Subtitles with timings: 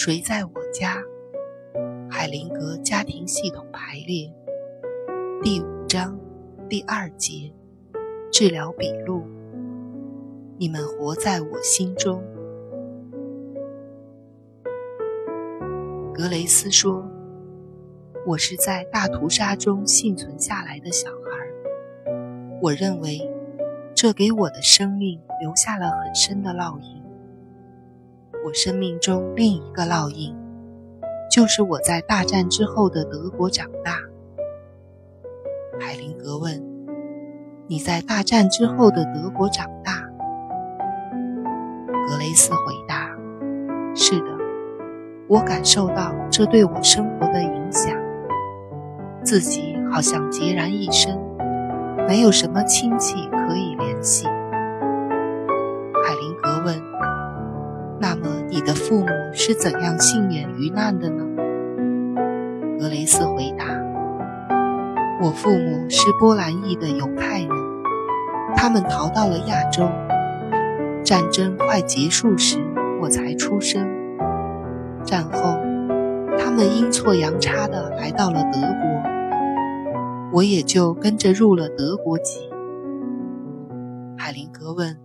[0.00, 1.02] 谁在我家？
[2.08, 4.32] 海灵格家庭系统排列
[5.42, 6.16] 第五章
[6.68, 7.52] 第二节
[8.30, 9.24] 治疗笔录。
[10.56, 12.22] 你们活在我心中。
[16.14, 17.04] 格雷斯说
[18.24, 22.12] ：“我是在大屠杀中幸存下来的小孩。
[22.62, 23.28] 我认为，
[23.96, 26.97] 这给我的生命留下了很深的烙印。
[28.48, 30.34] 我生命中另一个烙印，
[31.30, 33.98] 就是我在大战之后的德国长大。”
[35.78, 36.64] 海灵格问
[37.68, 40.00] ：“你在大战之后的德国长大？”
[42.08, 43.14] 格雷斯回答
[43.94, 44.38] ：“是的，
[45.28, 47.94] 我感受到这对我生活的影响。
[49.22, 51.20] 自己好像孑然一身，
[52.08, 54.26] 没有什么亲戚可以联系。”
[58.58, 61.24] 你的父母是怎样幸免于难的呢？”
[62.76, 63.66] 格雷斯回答
[65.22, 67.50] ：“我父母是波兰裔的犹太人，
[68.56, 69.88] 他们逃到了亚洲。”
[71.06, 72.58] 战争快结束时，
[73.00, 73.88] 我才出生。
[75.04, 75.56] 战后，
[76.36, 82.50] 他们阴错阳差地来到了德国，我也就跟着入了德国籍。
[84.16, 84.98] 海灵格问：“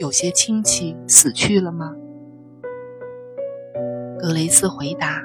[0.00, 1.94] 有些亲戚死去了吗？”
[4.20, 5.24] 格雷斯回答：“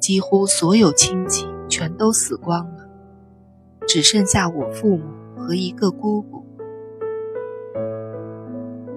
[0.00, 2.88] 几乎所有亲戚全都死光了，
[3.86, 5.04] 只剩下我父母
[5.36, 6.42] 和一个姑姑。”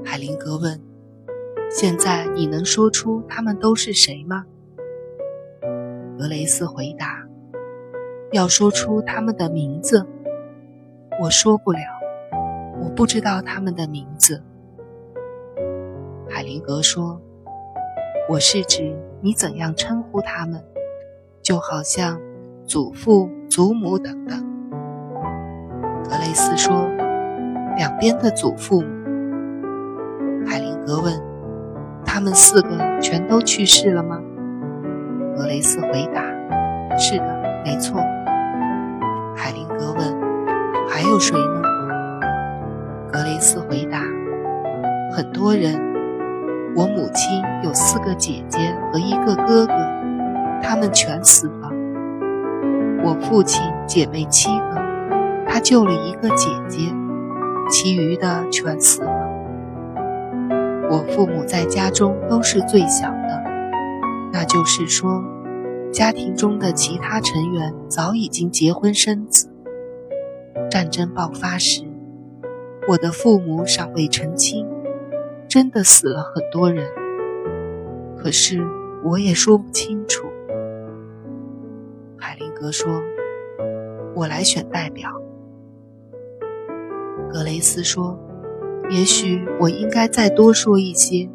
[0.06, 0.80] 海灵格问
[1.70, 4.46] ：“现在你能说出他们都是谁吗？”
[6.18, 7.28] 格雷斯回答
[8.31, 10.08] ：“要说出他们的名字，
[11.22, 11.80] 我说不了，
[12.81, 14.42] 我不知道他们的名字。”
[16.31, 17.22] 海灵格说
[18.29, 20.63] ：“我是指你怎样称呼他们，
[21.41, 22.19] 就好像
[22.66, 24.39] 祖父、祖母等等。”
[26.03, 26.88] 格雷斯说
[27.75, 28.88] ：“两边的祖父母。”
[30.47, 31.13] 海灵格问
[32.06, 34.19] ：“他们四个全都去世了吗？”
[35.35, 36.23] 格雷斯回答
[36.97, 38.01] ：“是的，没错。”
[39.35, 40.16] 海灵格问
[40.89, 41.62] ：“还有谁呢？”
[43.12, 44.00] 格雷斯回答
[45.12, 45.93] ：“很多人。
[46.75, 49.73] 我母亲有四个姐姐和一个哥哥，
[50.61, 51.69] 他们全死了。
[53.03, 54.75] 我父亲姐妹七个，
[55.47, 56.91] 他救了一个姐姐，
[57.69, 59.12] 其余的全死了。”
[60.89, 63.44] 我父母在家中都是最小的，
[64.31, 65.23] 那就是说，
[65.91, 69.47] 家庭中的其他成员早已经结婚生子。
[70.72, 71.83] 战争爆发时，
[72.88, 74.66] 我的父母尚未成亲，
[75.53, 76.84] 真的死了很多人。
[78.18, 78.59] 可是
[79.03, 80.25] 我也说不清楚。
[82.18, 83.03] 海灵格说
[84.18, 85.12] ：“我来选代表。”
[87.30, 88.19] 格雷斯说。
[88.90, 91.30] 也许我应该再多说一些。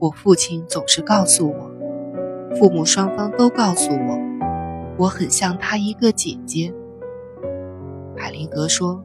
[0.00, 1.70] 我父亲总是告诉我，
[2.56, 4.18] 父母双方都告诉我，
[4.98, 6.74] 我很像他一个姐姐。
[8.16, 9.02] 海灵格说：“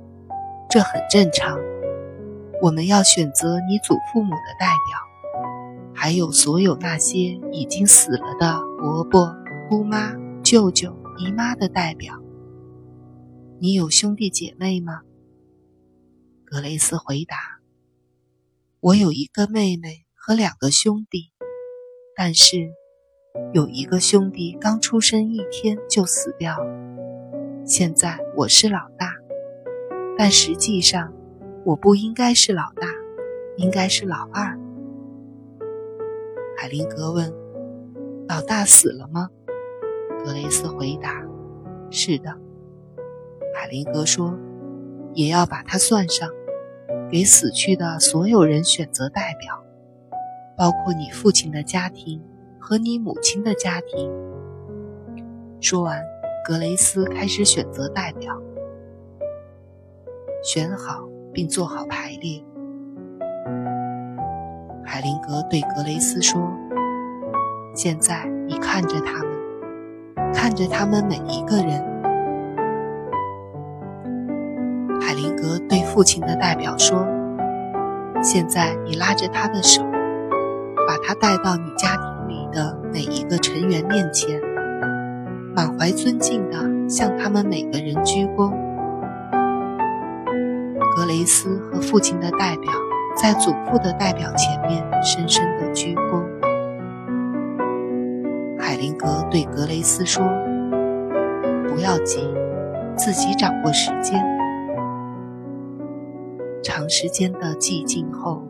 [0.70, 1.58] 这很正常。
[2.64, 4.98] 我们要选择你祖父母的代表，
[5.94, 9.36] 还有所有那些已经死了的伯伯、
[9.68, 12.22] 姑妈、舅舅、姨妈的代表。
[13.60, 15.02] 你有兄弟姐妹吗？”
[16.48, 17.36] 格雷斯回答
[18.80, 21.34] ：“我有一个妹妹和两个兄弟，
[22.16, 22.72] 但是
[23.54, 27.66] 有一个兄弟刚出生一天就死掉了。
[27.66, 29.16] 现在我是老大，
[30.18, 31.14] 但实际上
[31.66, 32.88] 我不应该是老大，
[33.58, 34.58] 应该是老二。”
[36.58, 37.34] 海灵格问
[38.28, 39.30] ：“老大死了吗？”
[40.24, 41.24] 格雷斯回答
[41.92, 42.38] ：“是的。”
[43.54, 44.38] 海灵格说
[45.14, 46.30] ：“也要把它算上。”
[47.12, 49.64] 给死去的所有人选择代表，
[50.58, 52.20] 包括你父亲的家庭
[52.60, 54.12] 和你母亲的家庭。
[55.62, 56.04] 说完，
[56.44, 58.42] 格雷斯开始选择代表，
[60.44, 62.44] 选好并做好排列。
[64.86, 66.40] 海灵格对格雷斯说
[67.74, 69.32] ：“现在你看着他们，
[70.34, 71.82] 看着他们每一个人。”
[75.02, 77.08] 海灵格对父亲的代表说
[78.22, 79.82] ：“现在你拉着他的手，
[80.88, 84.40] 把他带到你家庭里的每一个成员面前，
[85.56, 88.54] 满怀尊敬地向他们每个人鞠躬。”
[91.04, 92.72] 格雷斯和父亲的代表
[93.14, 96.24] 在祖父的代表前面深深的鞠躬。
[98.58, 100.24] 海林格对格雷斯说
[101.68, 102.22] ：“不要急，
[102.96, 104.24] 自己掌握时间。”
[106.64, 108.42] 长时间的寂静后，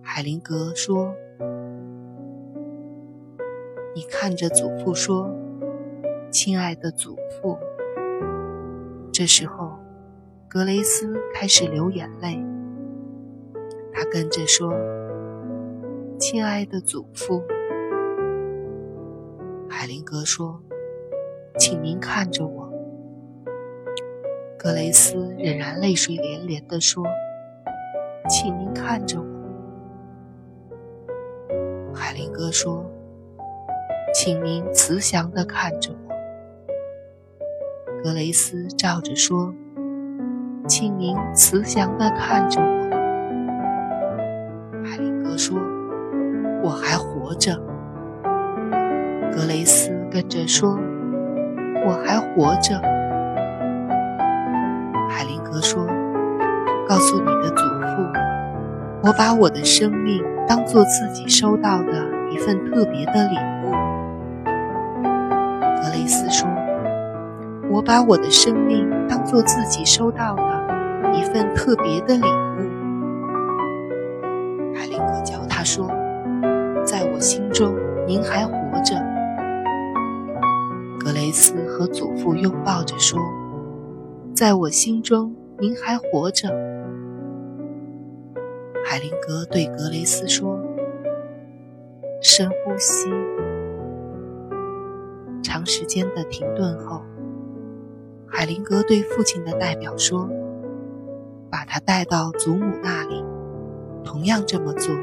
[0.00, 1.12] 海灵格说
[3.94, 5.30] ：“你看着祖父说，
[6.30, 7.58] 亲爱的祖父。”
[9.12, 9.76] 这时候，
[10.48, 12.42] 格雷斯开始流眼泪。
[13.92, 14.72] 他跟着说
[16.18, 17.42] ：“亲爱的祖父。”
[19.68, 20.62] 海灵格说
[21.60, 22.72] ：“请您看着我。”
[24.56, 27.04] 格雷斯仍然泪水连连地说
[28.30, 29.26] ：“请您看着我。”
[31.92, 32.90] 海灵格说
[34.14, 35.98] ：“请您慈祥地看着我。”
[38.02, 39.54] 格雷斯照着说
[40.68, 42.66] ：“请您慈祥地看着我。”
[44.84, 45.58] 海灵格说
[46.62, 47.58] ：“我还活着。”
[49.34, 50.78] 格雷斯跟着说
[51.86, 52.78] ：“我还活着。”
[55.08, 55.86] 海灵格说
[56.88, 58.02] ：“告诉你的祖父，
[59.02, 63.70] 我把我的生命当做自己收到的一份特别的礼物。”
[65.80, 66.46] 格雷斯说
[67.70, 70.57] ：“我把我的生命当做自己收到的
[71.18, 72.26] 一份特别的礼物。”
[74.74, 75.88] 海灵格教他说
[76.86, 77.74] ：“在我心中，
[78.06, 78.54] 您还活
[78.84, 78.94] 着。”
[81.00, 83.18] 格雷斯和祖父拥抱着说
[84.34, 86.48] ：“在我心中，您还活着。”
[88.84, 90.60] 海灵格对格雷斯说
[92.22, 93.10] ：“深呼吸。”
[95.42, 97.02] 长时间的停顿后，
[98.26, 100.28] 海灵格对父亲的代表说
[101.50, 103.24] ：“把他带到祖母那里，
[104.04, 104.94] 同样这么做。”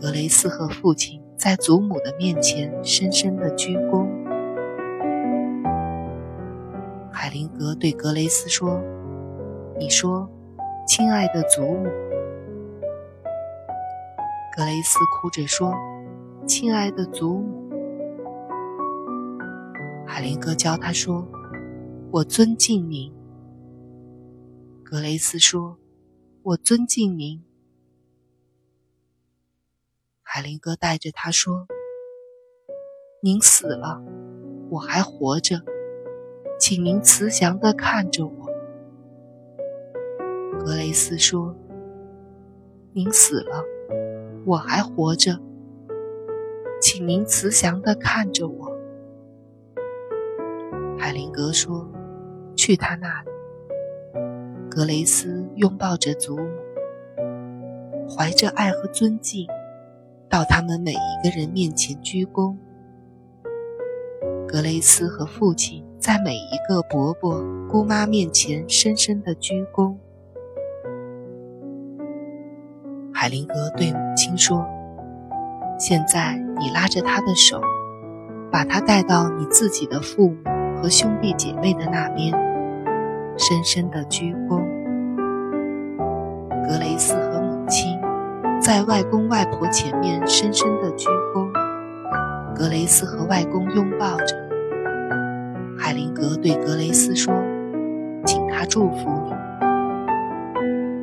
[0.00, 1.20] 格雷斯和父亲。
[1.36, 4.06] 在祖母的面前深深的鞠躬。
[7.12, 8.80] 海灵格对格雷斯说
[9.76, 10.30] ：“你说，
[10.86, 11.84] 亲爱的祖母。”
[14.56, 15.74] 格雷斯哭着说
[16.46, 17.68] ：“亲爱的祖母。”
[20.06, 21.26] 海灵格教他说
[22.10, 23.12] ：“我尊敬您。”
[24.84, 25.78] 格雷斯说
[26.44, 27.42] ：“我尊敬您。”
[30.22, 31.66] 海灵格带着他说
[33.22, 34.04] ：“您死了，
[34.68, 35.62] 我还活着，
[36.60, 38.46] 请您慈祥的看着我。”
[40.60, 41.56] 格雷斯说
[42.92, 43.64] ：“您死了，
[44.44, 45.40] 我还活着，
[46.80, 48.70] 请您慈祥的看着我。”
[51.00, 51.90] 海灵格说
[52.54, 53.30] ：“去他那里。”
[54.74, 56.48] 格雷斯拥抱着祖母，
[58.10, 59.46] 怀着爱和尊敬。
[60.28, 62.56] 到他们每一个人面前鞠躬。
[64.48, 67.40] 格雷斯和父亲在每一个伯伯、
[67.70, 69.94] 姑妈面前深深的鞠躬。
[73.12, 74.66] 海灵格对母亲说
[75.78, 77.60] ：“现在你拉着他的手，
[78.50, 82.32] 把他带到你自己的父母和兄弟姐妹的那边，
[83.38, 84.60] 深深的鞠躬。”
[86.68, 88.00] 格雷斯和母亲。
[88.60, 91.50] 在外公外婆前面深深的鞠躬，
[92.54, 94.34] 格雷斯和外公拥抱着。
[95.78, 97.34] 海灵格对格雷斯说
[98.24, 99.30] ：“请他祝福你。”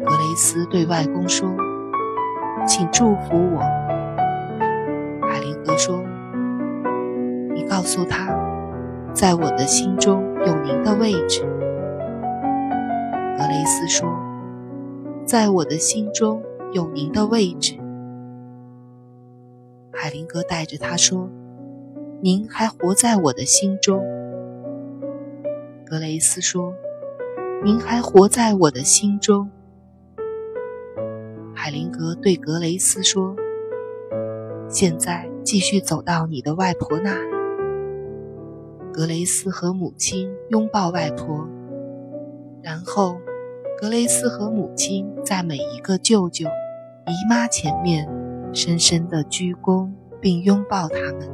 [0.04, 1.56] 格雷斯对外公说
[2.66, 3.62] ：“请祝福我。”
[5.30, 6.04] 海灵格说
[7.54, 8.36] ：“你告诉他，
[9.14, 11.44] 在我的心中有您的位置。”
[13.38, 14.10] 格雷斯说
[15.32, 17.76] ：“在我的心中。”有您的位置，
[19.92, 21.30] 海灵格带着他说
[22.24, 24.02] ：“您还活在我的心中。”
[25.86, 26.74] 格雷斯说
[27.62, 29.52] ：“您还活在我的心中。”
[31.54, 33.36] 海灵格对格雷斯说
[34.72, 37.36] ：“现在继续走到你的外婆那里。”
[38.96, 41.46] 格雷斯和母亲拥抱外婆，
[42.62, 43.18] 然后。
[43.82, 46.46] 格雷斯和母亲在每一个舅舅、
[47.08, 48.08] 姨妈前面
[48.54, 49.90] 深深的鞠躬，
[50.22, 51.28] 并拥抱他们。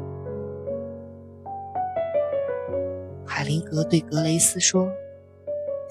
[3.26, 4.88] 海灵格对格雷斯说：“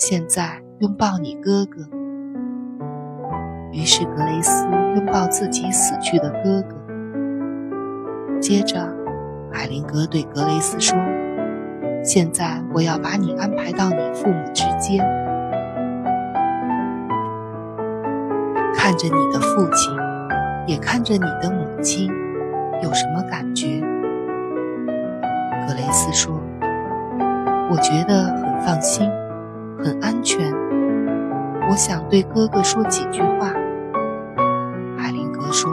[0.01, 1.87] 现在拥抱你哥哥。”
[3.71, 6.75] 于是格雷斯拥抱自己死去的哥哥。
[8.41, 8.81] 接着，
[9.53, 10.97] 海灵格对格雷斯说
[12.03, 15.05] ：“现在我要把你安排到你父母之间。”
[18.87, 19.93] 看着你的父亲，
[20.69, 22.09] 也看着你的母亲，
[22.85, 23.81] 有什么感觉？
[25.67, 26.41] 格雷斯说
[27.69, 29.11] ：“我觉得很放心，
[29.83, 30.53] 很安全。
[31.69, 33.53] 我想对哥哥说几句话。”
[34.97, 35.69] 海灵格说：“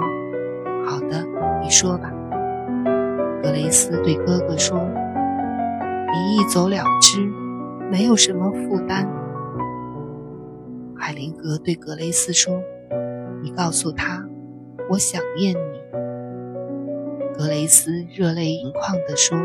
[0.84, 1.24] 好的，
[1.62, 2.12] 你说吧。”
[3.44, 4.80] 格雷斯对哥哥说
[6.12, 7.24] ：“你一走了之，
[7.92, 9.08] 没有什么负担。”
[10.98, 12.60] 海灵格对格雷斯说
[13.44, 14.26] ：“你告诉他，
[14.90, 15.84] 我想念你。”
[17.38, 19.38] 格雷斯热泪盈眶地说：“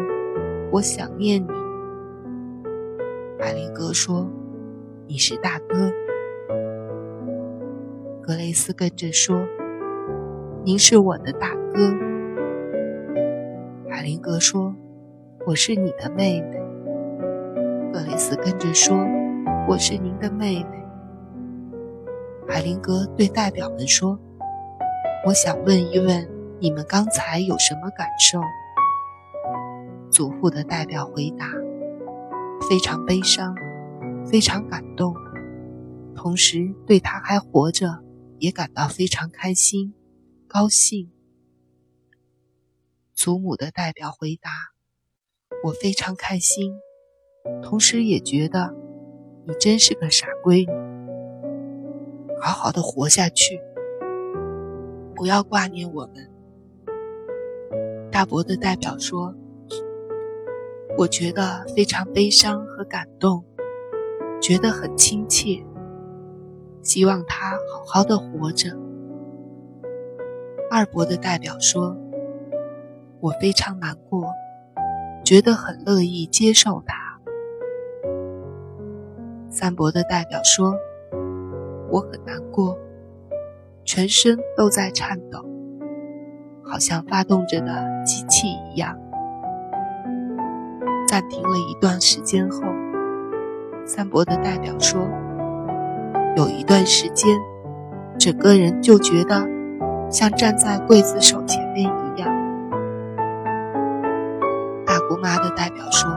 [0.71, 1.49] 我想念你。”
[3.41, 4.31] 海灵格说
[5.09, 5.91] ：“你是大哥。”
[8.23, 9.45] 格雷斯跟着说
[10.65, 11.93] ：“您是我的大哥。”
[13.91, 14.77] 海灵格说
[15.45, 16.61] ：“我是你的妹妹。”
[17.93, 18.97] 格雷斯跟着说
[19.67, 20.78] ：“我是您的妹妹。”
[22.49, 24.19] 海灵格对代表们说
[25.27, 26.29] ：“我想问一问。”
[26.61, 28.41] 你们刚才有什么感受？
[30.11, 31.47] 祖父的代表回答
[32.69, 33.55] ：“非常悲伤，
[34.29, 35.15] 非常感动，
[36.17, 38.03] 同时对他还活着
[38.41, 39.95] 也感到非常开心、
[40.49, 41.13] 高兴。”
[43.15, 44.51] 祖母的代表回答
[45.63, 46.73] ：“我非常开心，
[47.63, 48.75] 同时也觉得
[49.47, 50.88] 你真是个傻闺女，
[52.41, 53.61] 好好的活下去，
[55.15, 56.31] 不要挂念我们。”
[58.11, 59.35] 大伯的代表说
[60.97, 63.45] ：“我觉得非常悲伤和感动，
[64.41, 65.65] 觉得很亲切，
[66.83, 68.77] 希望他好好的活着。”
[70.71, 71.97] 二伯的代表说
[73.21, 74.27] ：“我非常难过，
[75.25, 77.21] 觉得很乐意接受他。”
[79.51, 80.75] 三伯的代表说
[81.91, 82.77] ：“我很难过，
[83.85, 85.45] 全身都在颤抖。”
[86.71, 88.95] 好像发动着的机器一样。
[91.09, 92.61] 暂停了一段时间后，
[93.87, 95.01] 三伯的代表说
[96.37, 97.35] ：“有一段时间，
[98.19, 99.49] 整个人就觉得
[100.11, 102.29] 像站在刽子手前面一样。”
[104.85, 106.11] 大姑妈的代表说：“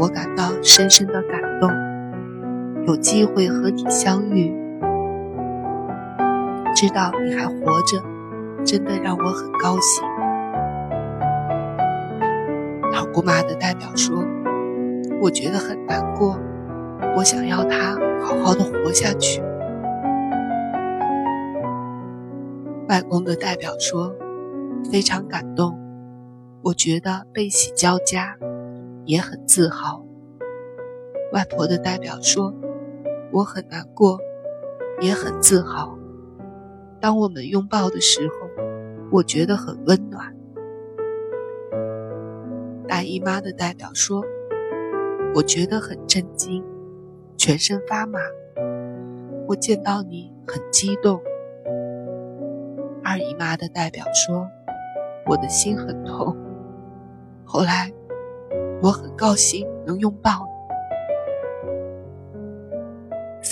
[0.00, 1.38] 我感到深深的感，
[2.86, 4.52] 有机会和你相遇，
[6.74, 8.02] 知道你还活着。”
[8.64, 10.02] 真的让我很高兴。
[12.90, 14.24] 老姑妈的代表说
[15.20, 16.38] ：“我觉得很难过，
[17.14, 19.42] 我想要她好好的活下去。”
[22.88, 24.14] 外公的代表说
[24.90, 25.78] ：“非常感动，
[26.62, 28.38] 我觉得悲喜交加，
[29.04, 30.02] 也很自豪。”
[31.34, 32.54] 外婆的代表说
[33.34, 34.18] ：“我很难过，
[35.02, 35.98] 也很自豪。”
[37.02, 38.34] 当我们拥抱的时候。
[39.12, 40.34] 我觉得很温暖。
[42.88, 44.24] 大姨妈的代表说
[45.36, 46.64] ：“我觉得很震惊，
[47.36, 48.18] 全身发麻。
[49.46, 51.22] 我见到你很激动。”
[53.04, 54.48] 二姨妈的代表说
[55.30, 56.36] ：“我的心很痛。
[57.44, 57.92] 后来，
[58.82, 60.53] 我很高兴能拥抱你。”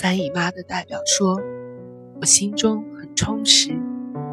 [0.03, 1.39] 三姨妈的代表说
[2.19, 3.69] ：“我心中很充实，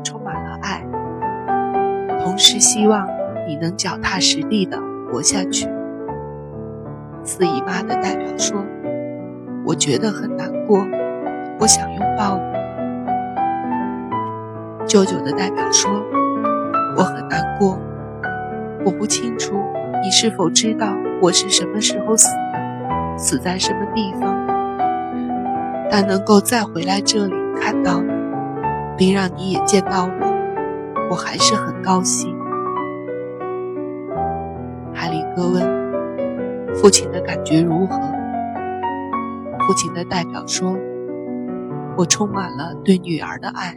[0.02, 0.84] 充满了爱。”
[2.18, 3.06] 同时希望
[3.46, 5.68] 你能脚踏实地的活下去。
[7.22, 8.66] 四姨妈的代表说
[9.64, 10.84] ：“我觉得很难过，
[11.60, 12.42] 我想拥抱你。”
[14.88, 15.88] 舅舅的代表说
[16.98, 17.78] ：“我很难过，
[18.84, 19.54] 我不清楚
[20.02, 24.59] 你是否知道我是什么时候死的，死在什么地方，
[25.90, 28.12] 但能够再回来这里看到你，
[28.96, 30.30] 并让你也见到我。”
[31.10, 32.32] 我还是很高兴。
[34.94, 35.64] 海里格问
[36.76, 37.98] ：“父亲的感觉如何？”
[39.66, 40.76] 父亲的代表说
[41.98, 43.76] ：“我充满了对女儿的爱。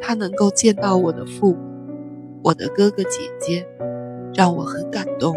[0.00, 1.60] 她能够见到我的父母，
[2.44, 3.66] 我的哥哥姐姐，
[4.32, 5.36] 让我很感动。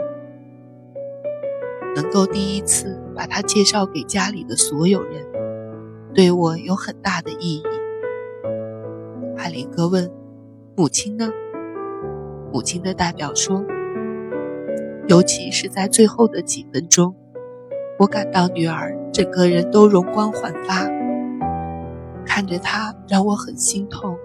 [1.95, 5.25] 能够第一次把她介绍给家里的所有人，
[6.15, 7.63] 对我有很大的意义。”
[9.37, 10.09] 海里格问。
[10.77, 11.29] 母亲呢？
[12.51, 13.63] 母亲的代表说
[15.07, 17.15] ：“尤其是在最后的几分钟，
[17.97, 20.85] 我感到女儿整个人都容光焕发，
[22.25, 24.17] 看着她让我很心痛，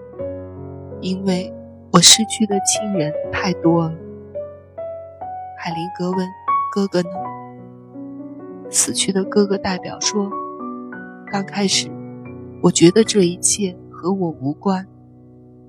[0.99, 1.53] 因为
[1.93, 3.93] 我失去的亲人太多了。”
[5.57, 6.27] 海林格问
[6.75, 7.09] ：“哥哥呢？”
[8.69, 10.29] 死去的哥哥代表说
[11.31, 11.89] ：“刚开始，
[12.61, 14.85] 我觉得这一切和我无关。”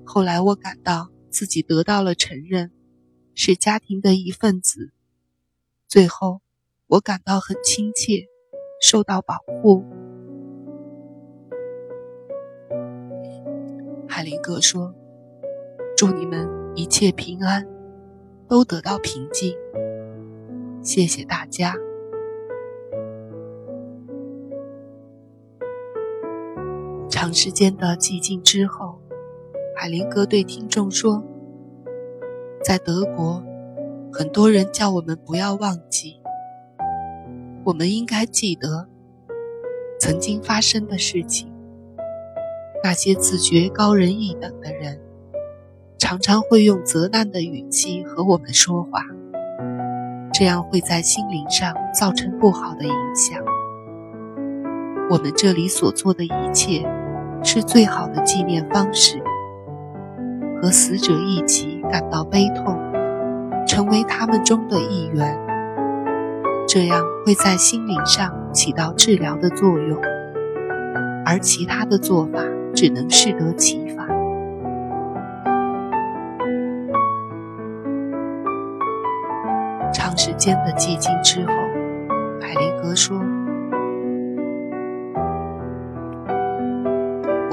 [0.03, 2.69] 后来我感到自己得到了承认，
[3.33, 4.91] 是家庭的一份子。
[5.87, 6.41] 最后，
[6.87, 8.27] 我感到很亲切，
[8.81, 9.85] 受到保护。
[14.05, 14.93] 海林格说
[15.95, 17.65] ：“祝你们一切平安，
[18.49, 19.55] 都得到平静。
[20.83, 21.73] 谢谢大家。”
[27.13, 28.99] 长时间的寂静之后，
[29.77, 31.23] 海林格对听众说
[32.65, 33.43] ：“在德国，
[34.11, 36.19] 很多人叫我们不要忘记，
[37.65, 38.87] 我们应该记得
[39.99, 41.53] 曾经发生的事情。
[42.83, 44.99] 那些自觉高人一等的人，
[45.99, 49.03] 常常会用责难的语气和我们说话，
[50.33, 53.39] 这样会在心灵上造成不好的影响。
[55.11, 56.83] 我们这里所做的一切。”
[57.43, 59.21] 是最好的纪念方式，
[60.61, 62.75] 和死者一起感到悲痛，
[63.67, 65.37] 成为他们中的一员，
[66.67, 69.99] 这样会在心灵上起到治疗的作用，
[71.25, 72.39] 而其他的做法
[72.73, 74.07] 只能适得其反。
[79.93, 81.53] 长时间的寂静之后，
[82.41, 83.21] 海灵格说。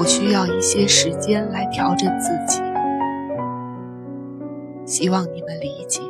[0.01, 2.59] 我需要一些时间来调整自己，
[4.83, 6.01] 希望你们理解。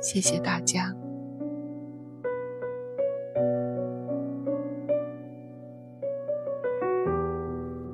[0.00, 0.92] 谢谢大家。